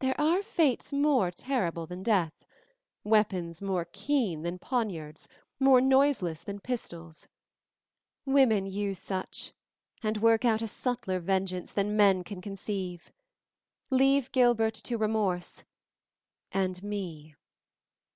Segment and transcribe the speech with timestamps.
[0.00, 2.44] There are fates more terrible than death;
[3.04, 5.28] weapons more keen than poniards,
[5.60, 7.28] more noiseless than pistols.
[8.26, 9.52] Women use such,
[10.02, 13.12] and work out a subtler vengeance than men can conceive.
[13.90, 15.62] Leave Gilbert to remorse
[16.50, 17.36] and me."